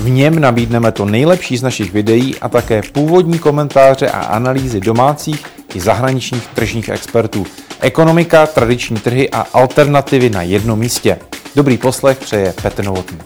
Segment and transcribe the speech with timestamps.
[0.00, 5.46] V něm nabídneme to nejlepší z našich videí a také původní komentáře a analýzy domácích
[5.74, 7.44] i zahraničních tržních expertů.
[7.80, 11.18] Ekonomika, tradiční trhy a alternativy na jednom místě.
[11.56, 13.18] Dobrý poslech přeje Petr Novotný.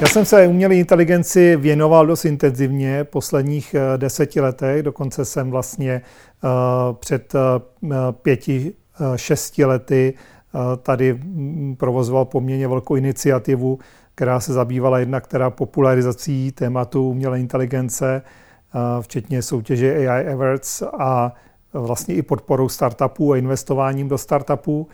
[0.00, 6.02] Já jsem se umělé inteligenci věnoval dost intenzivně posledních eh, deseti letech, dokonce jsem vlastně
[6.44, 6.50] uh,
[6.96, 7.92] před uh,
[8.22, 8.72] pěti,
[9.16, 10.14] šesti lety
[10.82, 13.78] tady mm, provozoval poměrně velkou iniciativu,
[14.18, 18.22] která se zabývala jednak teda popularizací tématu umělé inteligence,
[19.00, 21.32] včetně soutěže AI Awards a
[21.72, 24.88] vlastně i podporou startupů a investováním do startupů.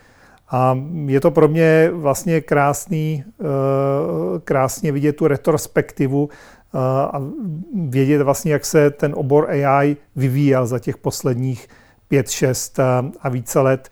[0.51, 3.45] A je to pro mě vlastně krásný, eh,
[4.45, 6.79] krásně vidět tu retrospektivu eh,
[7.13, 7.23] a
[7.89, 11.69] vědět vlastně, jak se ten obor AI vyvíjel za těch posledních
[12.09, 12.81] pět, šest
[13.21, 13.91] a více let.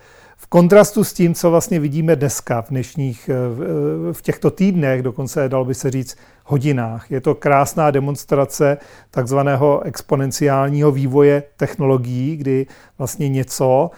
[0.53, 5.65] Kontrastu s tím, co vlastně vidíme dneska v dnešních, eh, v těchto týdnech, dokonce dal
[5.65, 7.11] by se říct hodinách.
[7.11, 8.79] Je to krásná demonstrace
[9.11, 12.67] takzvaného exponenciálního vývoje technologií, kdy
[12.99, 13.91] vlastně něco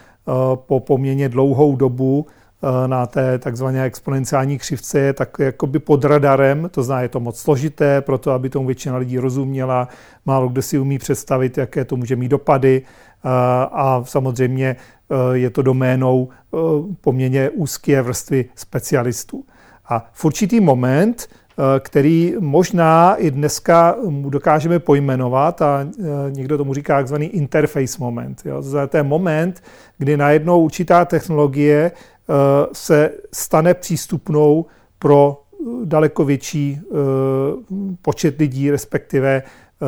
[0.55, 2.27] po poměrně dlouhou dobu
[2.64, 7.20] Eh, na té takzvané exponenciální křivce je tak jakoby pod radarem, to znamená, je to
[7.20, 9.88] moc složité, proto aby tomu většina lidí rozuměla,
[10.27, 13.28] málo kdo si umí představit, jaké to může mít dopady eh,
[13.72, 16.28] a samozřejmě eh, je to doménou
[17.00, 19.44] poměrně úzké vrstvy specialistů.
[19.88, 21.28] A v určitý moment,
[21.80, 23.97] který možná i dneska
[24.28, 25.86] dokážeme pojmenovat a
[26.30, 28.42] někdo tomu říká takzvaný interface moment.
[28.44, 28.62] Jo.
[28.88, 29.62] To je moment,
[29.98, 31.91] kdy najednou určitá technologie
[32.28, 34.66] Eh, se stane přístupnou
[34.98, 35.42] pro
[35.84, 36.94] daleko větší eh,
[38.03, 39.86] počet lidí, respektive eh,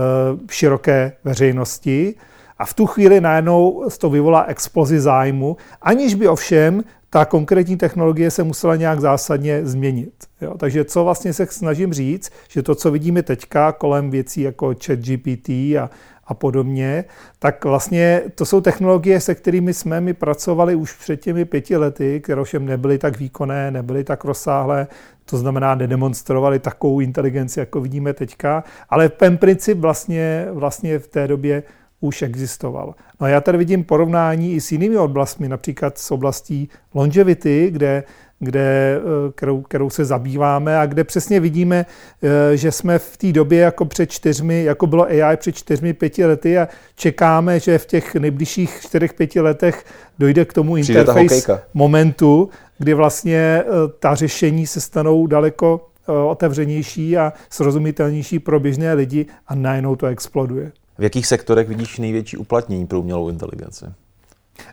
[0.50, 2.14] široké veřejnosti.
[2.58, 8.30] A v tu chvíli najednou to vyvolá explozi zájmu, aniž by ovšem ta konkrétní technologie
[8.30, 10.12] se musela nějak zásadně změnit.
[10.40, 10.54] Jo?
[10.58, 15.48] Takže co vlastně se snažím říct, že to, co vidíme teďka kolem věcí jako ChatGPT
[15.48, 15.90] a,
[16.26, 17.04] a podobně,
[17.38, 22.20] tak vlastně to jsou technologie, se kterými jsme my pracovali už před těmi pěti lety,
[22.20, 24.86] které ovšem nebyly tak výkonné, nebyly tak rozsáhlé,
[25.24, 31.28] to znamená, nedemonstrovali takovou inteligenci, jako vidíme teďka, ale ten princip vlastně, vlastně v té
[31.28, 31.62] době
[32.00, 32.94] už existoval.
[33.20, 38.04] No a já tady vidím porovnání i s jinými oblastmi, například s oblastí longevity, kde
[38.38, 41.86] kde, eh, kterou, kterou se zabýváme a kde přesně vidíme,
[42.22, 46.24] eh, že jsme v té době jako před čtyřmi, jako bylo AI před čtyřmi, pěti
[46.24, 49.84] lety a čekáme, že v těch nejbližších čtyřech, pěti letech
[50.18, 53.64] dojde k tomu interface momentu, kdy vlastně eh,
[53.98, 55.88] ta řešení se stanou daleko
[56.28, 60.72] otevřenější a srozumitelnější pro běžné lidi a najednou to exploduje.
[60.98, 63.84] V jakých sektorech vidíš největší uplatnění pro umělou inteligenci?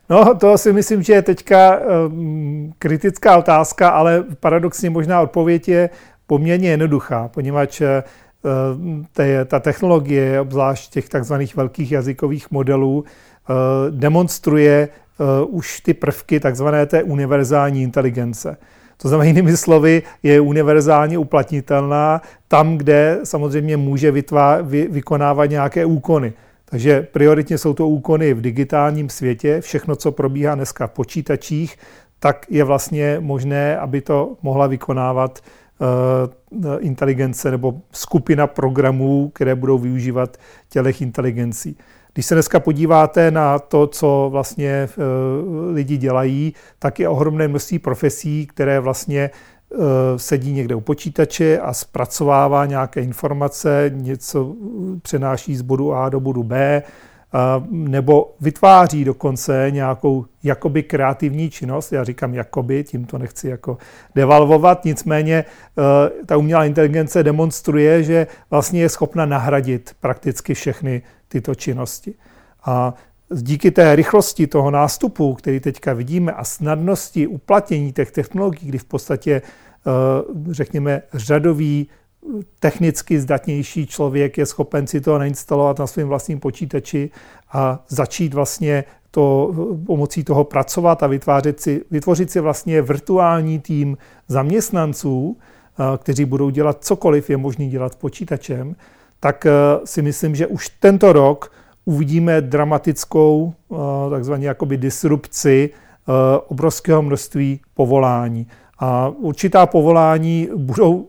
[0.10, 5.90] No, to si myslím, že je teďka um, kritická otázka, ale paradoxně možná odpověď je
[6.28, 7.88] poměrně jednoduchá, poněvadž uh,
[9.14, 13.06] te, ta technologie, obzvlášť těch takzvaných velkých jazykových modelů, uh,
[13.90, 18.58] demonstruje uh, už ty prvky takzvané té univerzální inteligence.
[19.04, 25.86] To znamená, jinými slovy, je univerzálně uplatnitelná tam, kde samozřejmě může vytvá, vy, vykonávat nějaké
[25.86, 26.34] úkony.
[26.66, 29.62] Takže prioritně jsou to úkony v digitálním světě.
[29.62, 31.78] Všechno, co probíhá dneska v počítačích,
[32.20, 35.40] tak je vlastně možné, aby to mohla vykonávat
[36.50, 40.38] uh, inteligence nebo skupina programů, které budou využívat
[40.70, 41.78] tělech inteligencí.
[42.14, 47.80] Když se dneska podíváte na to, co vlastně uh, lidi dělají, tak je ohromné množství
[47.80, 49.30] profesí, které vlastně
[49.74, 54.56] Eh, sedí někde u počítače a zpracovává nějaké informace, něco
[55.02, 56.84] přenáší z bodu A do bodu B,
[57.70, 61.92] nebo vytváří dokonce nějakou jakoby kreativní činnost.
[61.92, 63.78] Já říkám jakoby, tím to nechci jako
[64.16, 71.56] devalvovat, nicméně eh, ta umělá inteligence demonstruje, že vlastně je schopna nahradit prakticky všechny tyto
[71.56, 72.14] činnosti.
[72.66, 72.94] A
[73.36, 78.86] díky té rychlosti toho nástupu, který teďka vidíme, a snadnosti uplatnění těch technologií, kdy v
[78.86, 79.92] podstatě, eh,
[80.52, 81.88] řekněme, řadový
[82.60, 87.12] technicky zdatnější člověk je schopen si to nainstalovat na svém vlastním počítači
[87.52, 89.54] a začít vlastně to,
[89.86, 93.98] pomocí toho pracovat a vytvářet si, vytvořit si vlastně virtuální tým
[94.28, 98.76] zaměstnanců, eh, kteří budou dělat cokoliv je možné dělat počítačem,
[99.20, 99.48] tak
[99.86, 101.52] si myslím, že už tento rok
[101.86, 103.54] uvidíme dramatickou
[104.10, 105.70] takzvaně jakoby disrupci
[106.48, 108.48] obrovského množství povolání.
[108.86, 111.08] A určitá povolání budou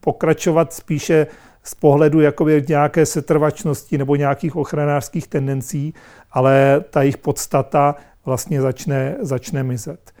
[0.00, 1.26] pokračovat spíše
[1.62, 5.94] z pohledu jakoby nějaké setrvačnosti nebo nějakých ochranářských tendencí,
[6.30, 10.12] ale ta jejich podstata vlastně začne, začne mizet.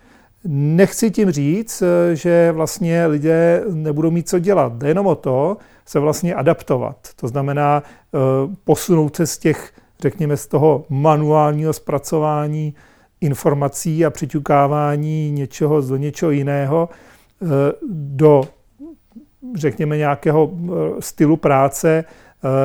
[0.44, 1.82] Nechci tím říct,
[2.12, 4.72] že vlastně lidé nebudou mít co dělat.
[4.72, 5.56] Jde jenom o to,
[5.86, 6.96] se vlastně adaptovat.
[7.16, 8.18] To znamená eh,
[8.64, 12.74] posunout se z těch, řekněme, z toho manuálního zpracování
[13.22, 16.88] informací a přiťukávání něčeho do něčeho jiného
[17.42, 17.46] eh,
[17.90, 18.42] do,
[19.54, 20.68] řekněme, nějakého eh,
[21.00, 22.04] stylu práce,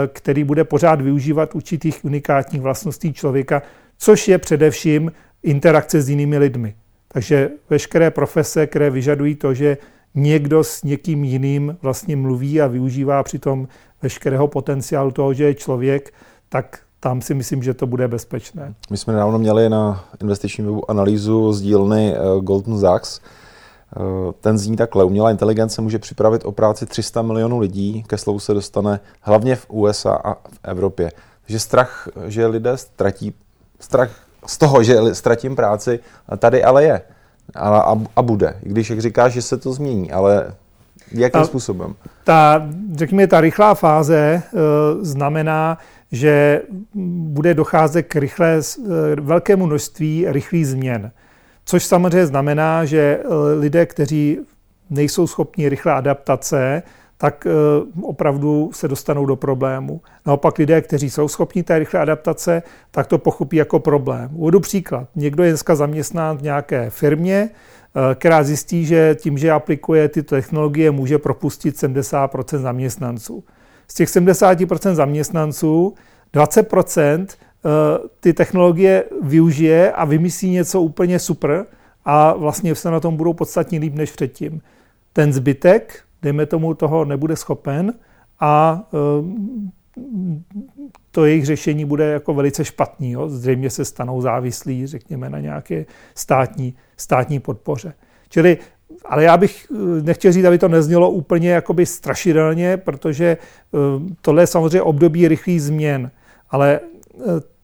[0.07, 3.61] který bude pořád využívat určitých unikátních vlastností člověka,
[3.97, 5.11] což je především
[5.43, 6.75] interakce s jinými lidmi.
[7.07, 9.77] Takže veškeré profese, které vyžadují to, že
[10.15, 13.67] někdo s někým jiným vlastně mluví a využívá přitom
[14.01, 16.13] veškerého potenciálu toho, že je člověk,
[16.49, 18.73] tak tam si myslím, že to bude bezpečné.
[18.89, 23.19] My jsme nedávno měli na investičním webu analýzu z dílny eh, Goldman Sachs.
[23.19, 25.03] Eh, ten zní takhle.
[25.03, 29.65] Umělá inteligence může připravit o práci 300 milionů lidí, ke slovu se dostane hlavně v
[29.69, 31.11] USA a v Evropě.
[31.45, 33.33] Takže strach, že lidé ztratí,
[33.79, 34.11] strach
[34.45, 35.99] z toho, že ztratím práci,
[36.37, 37.01] tady ale je.
[37.55, 38.59] A, a, a bude.
[38.63, 40.55] I když, jak říkáš, že se to změní, ale
[41.11, 41.95] jakým a způsobem?
[42.23, 44.59] Ta, řekněme, ta rychlá fáze uh,
[45.01, 45.77] znamená,
[46.11, 46.61] že
[47.31, 48.85] bude docházet k rychlé, uh,
[49.19, 51.11] velkému množství rychlých změn.
[51.65, 54.39] Což samozřejmě znamená, že uh, lidé, kteří
[54.89, 56.83] nejsou schopni rychlé adaptace,
[57.17, 57.51] tak eh,
[58.01, 60.01] opravdu se dostanou do problému.
[60.25, 64.29] Naopak lidé, kteří jsou schopni té rychlé adaptace, tak to pochopí jako problém.
[64.33, 65.07] Uvedu příklad.
[65.15, 67.49] Někdo je dneska zaměstnán v nějaké firmě,
[68.15, 73.43] která zjistí, že tím, že aplikuje tyto technologie, může propustit 70% zaměstnanců.
[73.87, 75.95] Z těch 70% zaměstnanců
[76.33, 76.73] 20
[77.03, 77.69] eh,
[78.19, 81.65] ty technologie využije a vymyslí něco úplně super
[82.05, 84.61] a vlastně se na tom budou podstatně líp než předtím.
[85.13, 87.93] Ten zbytek, dejme tomu, toho nebude schopen
[88.39, 89.67] a eh,
[91.11, 93.11] to jejich řešení bude jako velice špatný.
[93.11, 93.29] Jo?
[93.29, 95.85] Zřejmě se stanou závislí, řekněme, na nějaké
[96.15, 97.93] státní, státní podpoře.
[98.29, 98.57] Čili,
[99.05, 103.77] ale já bych eh, nechtěl říct, aby to neznělo úplně jakoby strašidelně, protože eh,
[104.21, 106.11] tohle je samozřejmě období rychlých změn,
[106.49, 106.79] ale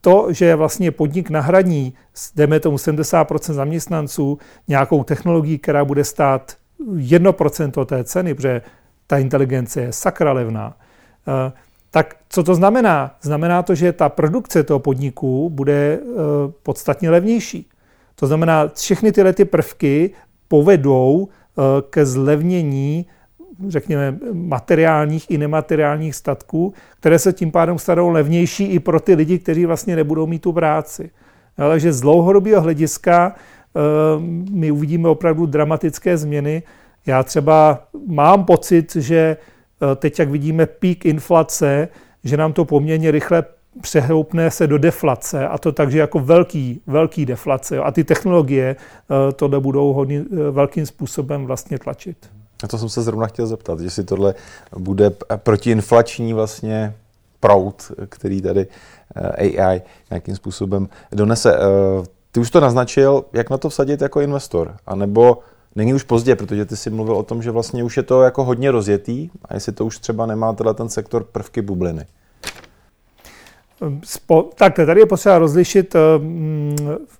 [0.03, 1.93] to, že vlastně podnik nahradí,
[2.35, 4.37] jdeme tomu 70% zaměstnanců,
[4.67, 6.53] nějakou technologií, která bude stát
[6.95, 8.61] 1% té ceny, protože
[9.07, 10.77] ta inteligence je sakra levná,
[11.27, 11.51] eh,
[11.91, 13.15] tak co to znamená?
[13.21, 16.05] Znamená to, že ta produkce toho podniku bude eh,
[16.63, 17.69] podstatně levnější.
[18.15, 20.11] To znamená, všechny tyhle ty prvky
[20.53, 23.05] povedou eh, ke zlevnění
[23.67, 29.39] řekněme, materiálních i nemateriálních statků, které se tím pádem stanou levnější i pro ty lidi,
[29.39, 31.09] kteří vlastně nebudou mít tu práci.
[31.55, 33.35] Takže z dlouhodobého hlediska
[33.75, 36.63] Ehm, my uvidíme opravdu dramatické změny.
[37.05, 39.37] Já třeba mám pocit, že
[39.91, 41.87] eh, teď, jak vidíme pík inflace,
[42.23, 43.43] že nám to poměrně rychle
[43.81, 47.79] přehoupne se do deflace a to takže jako velký, velký deflace.
[47.79, 52.17] A ty technologie eh, tohle budou hodně, eh, velkým způsobem vlastně tlačit.
[52.63, 54.35] A to jsem se zrovna chtěl zeptat, jestli tohle
[54.77, 56.93] bude protiinflační vlastně
[57.39, 58.67] proud, který tady
[59.37, 61.57] AI nějakým způsobem donese.
[62.31, 65.39] Ty už to naznačil, jak na to vsadit jako investor, a nebo
[65.75, 68.43] není už pozdě, protože ty si mluvil o tom, že vlastně už je to jako
[68.43, 72.05] hodně rozjetý a jestli to už třeba nemá teda ten sektor prvky bubliny.
[74.03, 76.75] Spo, tak tady je potřeba rozlišit um,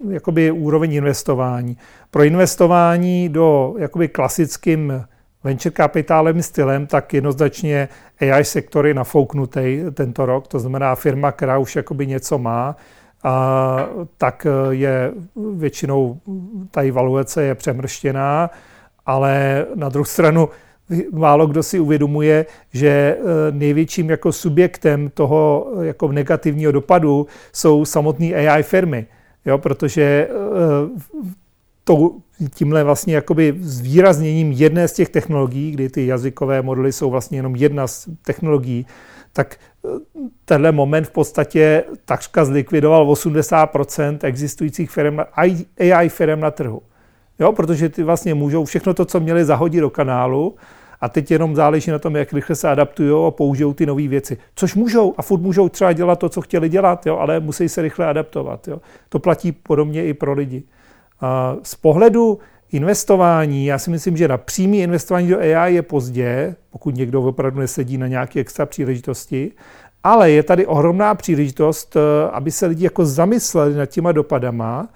[0.09, 1.77] jakoby úroveň investování.
[2.11, 5.03] Pro investování do jakoby klasickým
[5.43, 11.57] venture kapitálem stylem, tak jednoznačně AI sektor je nafouknutý tento rok, to znamená firma, která
[11.57, 12.75] už jakoby něco má,
[13.23, 15.11] a tak eh, je
[15.55, 16.19] většinou
[16.71, 18.49] ta evaluace je přemrštěná,
[19.05, 20.49] ale na druhou stranu
[21.11, 23.21] málo kdo si uvědomuje, že eh,
[23.51, 29.05] největším jako subjektem toho eh, jako negativního dopadu jsou samotné AI firmy,
[29.45, 30.27] jo, protože
[31.83, 32.15] to,
[32.55, 37.55] tímhle vlastně jakoby zvýrazněním jedné z těch technologií, kdy ty jazykové modely jsou vlastně jenom
[37.55, 38.85] jedna z technologií,
[39.33, 39.57] tak
[40.45, 45.19] tenhle moment v podstatě takřka zlikvidoval 80% existujících firm,
[45.79, 46.81] AI firm na trhu.
[47.39, 50.55] Jo, protože ty vlastně můžou všechno to, co měli, zahodit do kanálu
[51.01, 54.37] a teď jenom záleží na tom, jak rychle se adaptují a použijou ty nové věci.
[54.55, 57.81] Což můžou a furt můžou třeba dělat to, co chtěli dělat, jo, ale musí se
[57.81, 58.67] rychle adaptovat.
[58.67, 58.81] Jo.
[59.09, 60.63] To platí podobně i pro lidi.
[61.21, 62.39] A z pohledu
[62.71, 67.59] investování, já si myslím, že na přímý investování do AI je pozdě, pokud někdo opravdu
[67.59, 69.51] nesedí na nějaké extra příležitosti,
[70.03, 74.87] Ale je tady ohromná příležitost, eh, aby se lidi jako zamysleli nad těma dopadama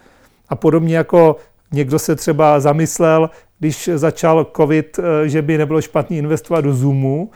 [0.49, 1.35] a podobně jako
[1.71, 7.31] někdo se třeba zamyslel, když začal covid, eh, že by nebylo špatný investovat do Zoomu,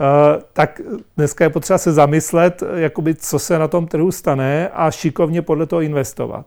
[0.00, 0.80] eh, tak
[1.16, 5.66] dneska je potřeba se zamyslet, jakoby, co se na tom trhu stane a šikovně podle
[5.66, 6.46] toho investovat.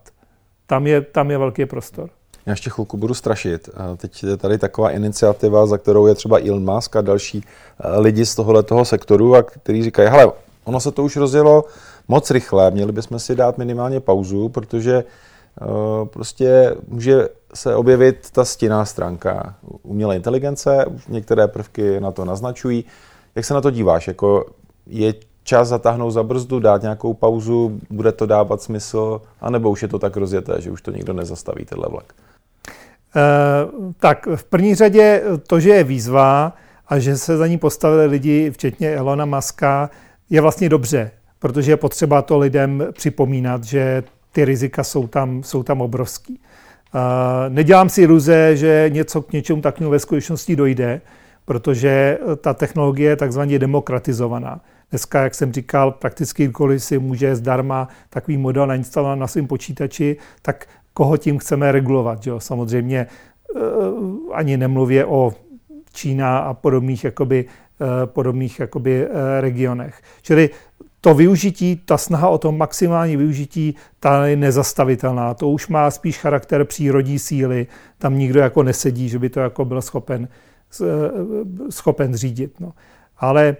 [0.67, 2.09] Tam je, tam je velký prostor.
[2.45, 3.69] Já ještě chvilku budu strašit.
[3.97, 7.43] Teď je tady taková iniciativa, za kterou je třeba Elon Musk a další
[7.97, 10.31] lidi z tohoto sektoru, a kteří říkají, hele,
[10.63, 11.63] ono se to už rozjelo
[12.07, 15.09] moc rychle, měli bychom si dát minimálně pauzu, protože uh,
[16.03, 22.85] prostě může se objevit ta stinná stránka umělé inteligence, některé prvky na to naznačují.
[23.35, 24.07] Jak se na to díváš?
[24.07, 24.45] Jako
[24.87, 29.87] je čas zatáhnout za brzdu, dát nějakou pauzu, bude to dávat smysl, anebo už je
[29.87, 32.05] to tak rozjeté, že už to nikdo nezastaví, tenhle vlak?
[33.15, 36.53] Uh, tak v první řadě to, že je výzva
[36.87, 39.89] a že se za ní postavili lidi, včetně Elona Muska,
[40.29, 44.03] je vlastně dobře, protože je potřeba to lidem připomínat, že
[44.37, 46.39] ty rizika jsou tam, jsou tam obrovský.
[47.49, 51.01] Nedělám si iluze, že něco k něčemu takovému ve skutečnosti dojde,
[51.45, 54.61] protože ta technologie je takzvaně demokratizovaná.
[54.89, 60.17] Dneska, jak jsem říkal, prakticky kdykoliv si může zdarma takový model nainstalovat na svém počítači,
[60.41, 62.27] tak koho tím chceme regulovat.
[62.27, 62.39] Jo?
[62.39, 63.59] Samozřejmě eh,
[64.33, 65.33] ani nemluvě o
[65.93, 67.45] Čína a podobných jakoby,
[67.81, 70.01] Eh, podobných jakoby eh, regionech.
[70.21, 70.49] Čili
[71.01, 75.33] to využití, ta snaha o to maximální využití, ta je nezastavitelná.
[75.33, 77.67] To už má spíš charakter přírodní síly.
[77.97, 80.27] Tam nikdo jako nesedí, že by to jako byl schopen,
[80.81, 80.85] eh,
[81.71, 82.59] schopen řídit.
[82.59, 82.73] No.
[83.17, 83.57] Ale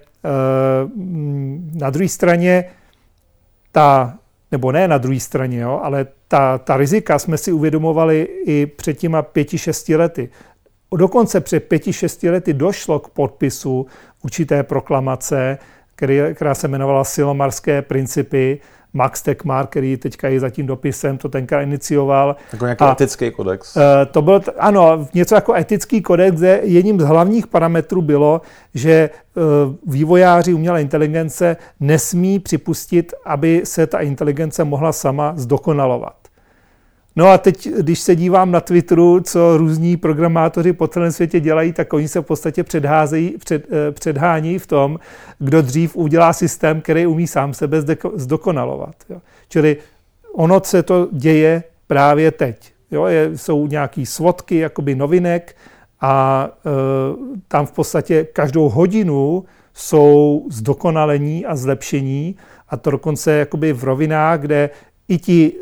[1.74, 2.66] na druhé straně
[3.72, 4.18] ta,
[4.52, 8.94] nebo ne na druhé straně, jo, ale ta, ta rizika jsme si uvědomovali i před
[8.94, 10.30] těma pěti, šesti lety.
[10.98, 13.86] Dokonce před pěti, šesti lety došlo k podpisu
[14.24, 15.58] určité proklamace,
[15.98, 18.60] který, která se jmenovala Silomarské principy.
[18.94, 22.36] Max Tekmar, který teďka je za tím dopisem, to tenkrát inicioval.
[22.54, 23.76] Jako nějaký a, etický kodex.
[23.76, 28.42] Uh, to byl, ano, něco jako etický kodex, kde jedním z hlavních parametrů bylo,
[28.74, 29.44] že uh,
[29.94, 36.27] vývojáři umělé inteligence nesmí připustit, aby se ta inteligence mohla sama zdokonalovat.
[37.18, 41.74] No a teď, když se dívám na Twitteru, co různí programátoři po celém světě dělají,
[41.74, 45.00] tak oni se v podstatě předházejí, před, eh, předhání v tom,
[45.40, 47.78] kdo dřív udělá systém, který umí sám sebe
[48.16, 48.96] zdokonalovat.
[49.10, 49.22] Jo.
[49.50, 49.78] Čili
[50.34, 52.74] ono se to děje právě teď.
[52.92, 53.06] Jo.
[53.06, 55.56] Je, jsou nějaké svodky jakoby novinek
[56.02, 56.70] a e,
[57.48, 62.36] tam v podstatě každou hodinu jsou zdokonalení a zlepšení
[62.70, 64.70] a to dokonce jakoby v rovinách, kde
[65.08, 65.54] i ti,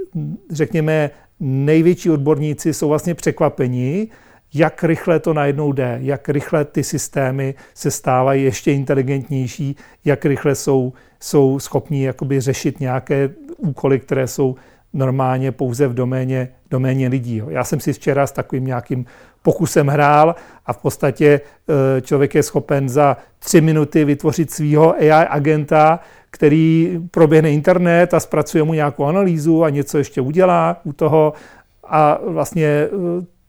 [0.51, 4.09] řekněme, největší odborníci jsou vlastně překvapení,
[4.53, 9.75] jak rychle to najednou jde, jak rychle ty systémy se stávají ještě inteligentnější,
[10.05, 14.55] jak rychle jsou, jsou schopní jakoby řešit nějaké úkoly, které jsou
[14.93, 17.41] normálně pouze v doméně, doméně lidí.
[17.49, 19.05] Já jsem si včera s takovým nějakým
[19.41, 21.41] pokusem hrál a v podstatě
[21.97, 25.99] e, člověk je schopen za tři minuty vytvořit svého AI agenta,
[26.35, 31.33] který proběhne internet a zpracuje mu nějakou analýzu a něco ještě udělá u toho
[31.83, 32.89] a vlastně e,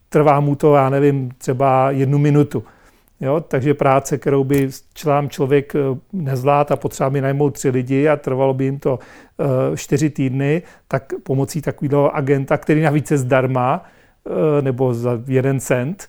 [0.08, 2.64] trvá mu to, já nevím, třeba jednu minutu.
[3.20, 5.78] Jo, takže práce, kterou by člán člověk e,
[6.12, 8.98] nezvládl a potřeba by najmout tři lidi a trvalo by jim to
[9.72, 13.84] e, čtyři týdny, tak pomocí takového agenta, který navíc je zdarma,
[14.60, 16.08] nebo za jeden cent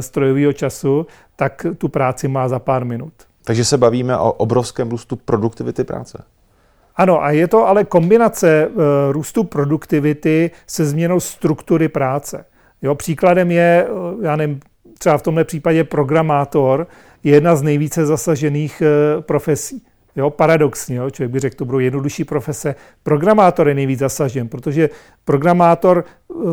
[0.00, 3.12] strojového času, tak tu práci má za pár minut.
[3.44, 6.24] Takže se bavíme o obrovském růstu produktivity práce.
[6.96, 8.68] Ano, a je to ale kombinace e,
[9.12, 12.44] růstu produktivity se změnou struktury práce.
[12.82, 14.60] Jo, příkladem je, eh, já nevím,
[14.98, 16.86] třeba v tomhle případě programátor
[17.24, 19.82] je jedna z nejvíce zasažených e, profesí.
[20.16, 22.74] Jo, paradoxně, jo, člověk by řekl, to budou jednodušší profese.
[23.02, 24.90] Programátor je nejvíc zasažen, protože
[25.24, 26.04] programátor,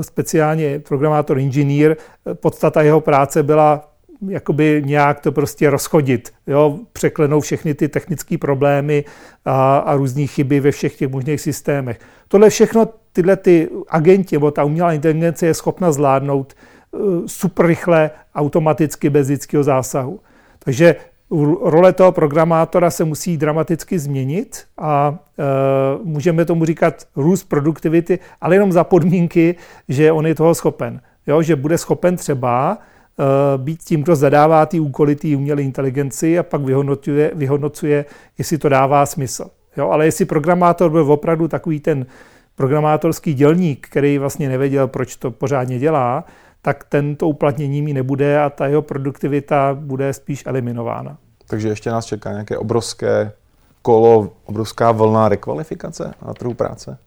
[0.02, 1.96] speciálně programátor inženýr,
[2.34, 3.91] podstata jeho práce byla
[4.28, 9.04] jakoby nějak to prostě rozchodit, jo, překlenou všechny ty technické problémy
[9.46, 12.00] a, a různé chyby ve všech těch možných systémech.
[12.28, 16.54] Tohle všechno tyhle ty agenti, nebo ta umělá inteligence je schopna zvládnout
[16.92, 20.20] uh, super rychle, automaticky, bez lidského zásahu.
[20.60, 20.96] Takže
[21.62, 25.44] role toho programátora se musí dramaticky změnit a e,
[26.04, 29.56] můžeme tomu říkat růst produktivity, ale jenom za podmínky,
[29.90, 31.02] že on je toho schopen.
[31.28, 32.78] Jo, že bude schopen třeba
[33.58, 38.06] být tím, kdo zadává ty úkoly té umělé inteligenci a pak vyhodnocuje, vyhodnocuje,
[38.38, 39.46] jestli to dává smysl.
[39.78, 42.06] Jo, ale jestli programátor byl opravdu takový ten
[42.56, 46.26] programátorský dělník, který vlastně nevěděl, proč to pořádně dělá,
[46.62, 51.18] tak tento uplatnění mi nebude a ta jeho produktivita bude spíš eliminována.
[51.48, 53.32] Takže ještě nás čeká nějaké obrovské
[53.82, 56.98] kolo, obrovská vlna rekvalifikace na trhu práce?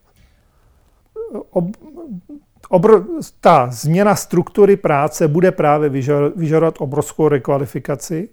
[1.49, 1.65] Ob,
[2.69, 3.01] obr,
[3.41, 5.89] ta změna struktury práce bude právě
[6.35, 8.29] vyžadovat obrovskou rekvalifikaci.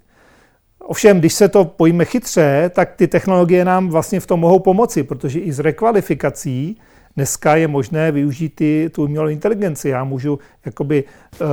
[0.78, 5.02] Ovšem, když se to pojme chytře, tak ty technologie nám vlastně v tom mohou pomoci,
[5.02, 6.80] protože i s rekvalifikací
[7.16, 9.88] dneska je možné využít ty, tu umělou inteligenci.
[9.88, 11.46] Já můžu jakoby uh,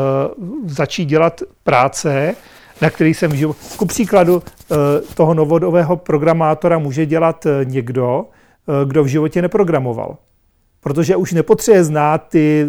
[0.66, 2.36] začít dělat práce,
[2.82, 3.56] na který jsem žil.
[3.78, 4.78] Ku příkladu uh,
[5.16, 8.26] toho novodového programátora může dělat uh, někdo,
[8.66, 10.18] uh, kdo v životě neprogramoval.
[10.82, 12.68] Protože už nepotřebuje znát ty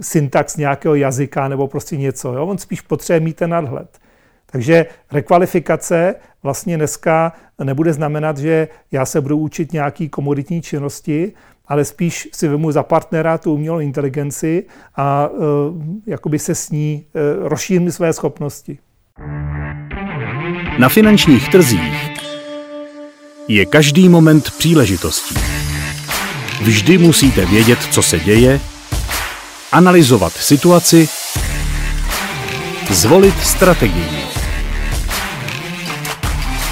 [0.00, 2.32] syntax nějakého jazyka nebo prostě něco.
[2.32, 2.46] Jo?
[2.46, 3.98] On spíš potřebuje mít ten nadhled.
[4.46, 7.32] Takže rekvalifikace vlastně dneska
[7.64, 11.32] nebude znamenat, že já se budu učit nějaký komoditní činnosti,
[11.66, 15.46] ale spíš si vemu za partnera tu umělou inteligenci a uh,
[16.06, 18.78] jakoby se s ní uh, rozšířím své schopnosti.
[20.78, 22.10] Na finančních trzích
[23.48, 25.59] je každý moment příležitostí.
[26.60, 28.60] Vždy musíte vědět, co se děje,
[29.72, 31.08] analyzovat situaci,
[32.90, 34.24] zvolit strategii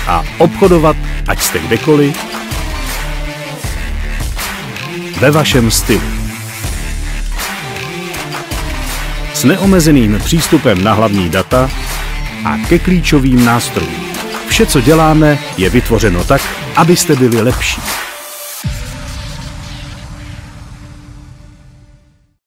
[0.06, 0.96] a obchodovat,
[1.28, 2.16] ať jste kdekoliv,
[5.20, 6.02] ve vašem stylu.
[9.34, 11.70] S neomezeným přístupem na hlavní data
[12.44, 14.08] a ke klíčovým nástrojům.
[14.48, 16.42] Vše, co děláme, je vytvořeno tak,
[16.76, 17.80] abyste byli lepší.